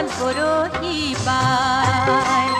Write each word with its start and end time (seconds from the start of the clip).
মান 0.00 0.08
পৰহি 0.16 0.98
পায় 1.24 2.52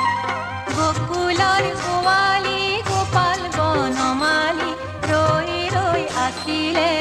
গকুলৰ 0.73 1.65
গোৱালী 1.79 2.59
গোপাল 2.89 3.41
বনমালি 3.55 4.69
ৰৈ 5.05 5.55
ৰৈ 5.77 6.03
আছিলে 6.25 6.93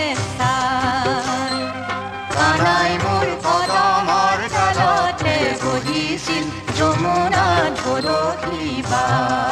চাই 2.40 2.92
মোৰ 3.04 3.28
পদমৰ 3.44 4.40
চালতে 4.56 5.36
বহিছিল 5.62 6.46
যমুনাত 6.80 7.74
পৰহি 7.84 8.74
পায় 8.92 9.49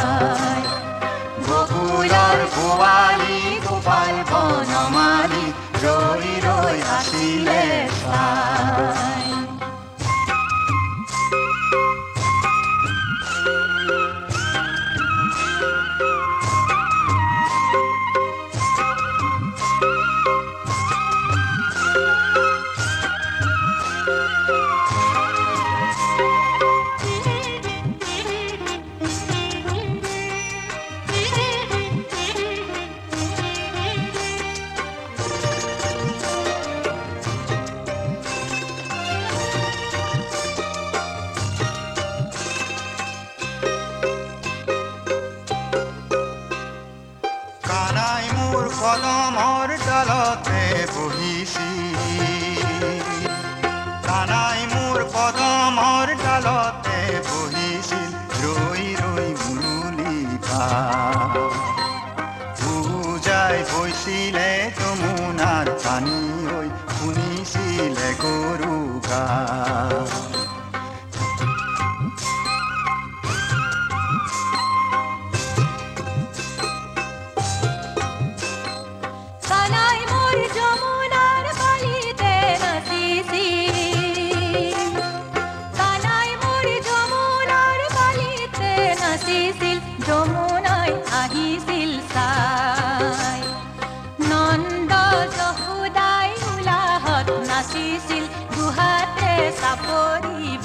কানাই 47.77 48.25
মোৰ 48.37 48.63
কলমৰ 48.77 49.69
ডালতে 49.87 50.61
বহিছিল 50.93 52.83
কানাই 54.07 54.61
মোৰ 54.71 54.99
কদমৰ 55.15 56.07
ডালতে 56.23 56.97
বহিছিল 57.29 58.09
ৰৈ 58.43 58.85
ৰৈ 59.01 59.29
মুৰুলি 59.41 60.17
বুজাই 62.61 63.57
গৈছিলে 63.71 64.49
যমুনাৰ 64.79 65.67
পানী 65.85 66.19
হৈ 66.49 66.67
শুনিছিলে 66.95 68.09
গৰু 68.25 68.75
গা। 69.09 69.23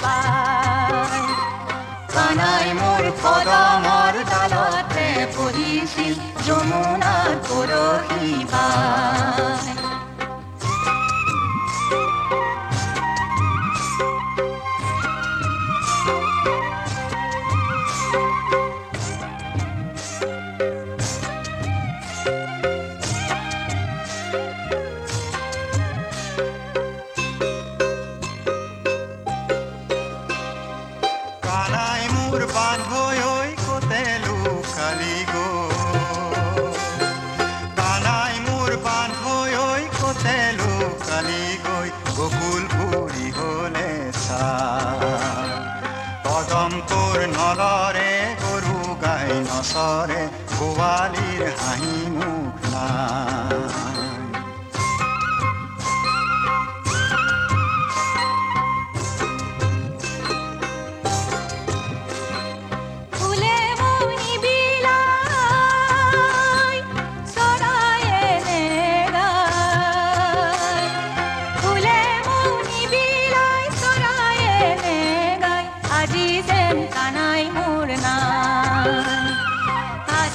বাই 0.03 1.21
কানাই 2.13 2.67
ডালতে 4.31 5.07
বহিছিল 5.35 6.13
যমুনাৰ 6.47 7.31
পৰহি 7.47 8.31
বাই 8.51 9.02
মোৰ 32.33 32.45
বান্ধৈ 32.49 33.19
ঐ 33.23 33.49
কতেলো 33.63 34.37
কালি 34.69 35.17
গৈ 35.31 36.71
কানাই 37.79 38.39
মোৰ 38.45 38.71
বান্ধৈ 38.85 39.51
ঐ 39.59 39.67
কতেলো 39.97 40.71
কালি 41.03 41.43
গৈ 41.65 41.91
গকুল 42.17 42.63
পুৰি 42.73 43.27
হলে 43.37 43.91
চা 44.21 44.47
পদম 46.25 46.79
তোৰ 46.93 47.19
নলৰে 47.35 48.09
গৰু 48.41 48.97
গাই 49.05 49.29
নচৰে 49.45 50.21
গোৱালিৰ 50.55 51.45
হাঁহি 51.61 51.95
মুখ 52.17 52.67
নাই 52.73 53.32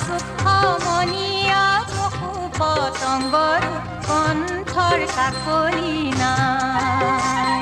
সমনীয়া 0.08 1.64
পশু 1.92 2.30
পতংগৰ 2.58 3.62
কণ্ঠৰ 4.08 4.98
চাকৰি 5.16 5.92
নাই। 6.20 7.56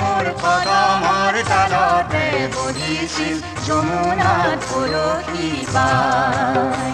মোৰ 0.00 0.26
কদমৰ 0.42 1.34
ডালতে 1.50 2.24
বহিছিল 2.54 3.36
যমুনাত 3.66 4.58
পৰহি 4.70 5.48
বাই 5.74 6.92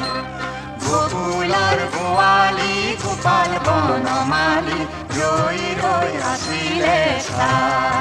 গকুলৰ 0.85 1.79
গোৱালি 1.95 2.75
গোপাল 3.03 3.51
বনমালি 3.67 4.81
ৰৈ 5.19 5.61
ৰৈ 5.83 6.11
আছিলে 6.33 6.99
চাই 7.29 7.92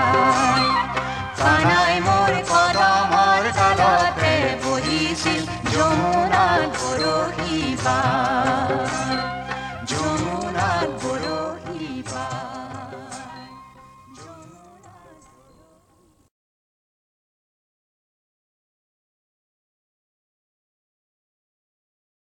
Bye. 7.83 8.20